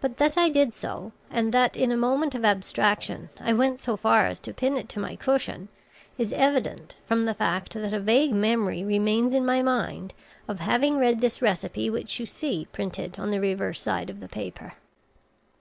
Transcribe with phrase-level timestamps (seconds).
[0.00, 3.78] But that I did do so, and that, in a moment of abstraction I went
[3.78, 5.68] so far as to pin it to my cushion,
[6.18, 10.14] is evident from the fact that a vague memory remains in my mind
[10.48, 14.26] of having read this recipe which you see printed on the reverse side of the
[14.28, 14.74] paper."